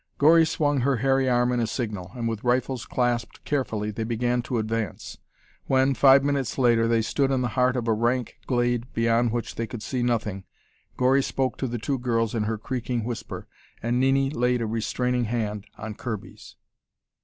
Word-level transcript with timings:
Gori 0.17 0.47
swung 0.47 0.79
her 0.79 0.95
hairy 0.97 1.29
arm 1.29 1.51
in 1.51 1.59
a 1.59 1.67
signal, 1.67 2.11
and 2.15 2.27
with 2.27 2.43
rifles 2.43 2.87
clasped 2.87 3.45
carefully, 3.45 3.91
they 3.91 4.03
began 4.03 4.41
to 4.41 4.57
advance. 4.57 5.19
When, 5.67 5.93
five 5.93 6.23
minutes 6.23 6.57
later, 6.57 6.87
they 6.87 7.03
stood 7.03 7.29
in 7.29 7.43
the 7.43 7.49
heart 7.53 7.77
of 7.77 7.87
a 7.87 7.93
rank 7.93 8.39
glade 8.47 8.91
beyond 8.95 9.31
which 9.31 9.53
they 9.53 9.67
could 9.67 9.83
see 9.83 10.01
nothing, 10.01 10.45
Gori 10.97 11.21
spoke 11.21 11.55
to 11.57 11.67
the 11.67 11.77
two 11.77 11.99
girls 11.99 12.33
in 12.33 12.45
her 12.45 12.57
creaking 12.57 13.03
whisper, 13.03 13.47
and 13.83 13.99
Nini 13.99 14.31
laid 14.31 14.63
a 14.63 14.65
restraining 14.65 15.25
hand 15.25 15.65
on 15.77 15.93
Kirby's. 15.93 16.55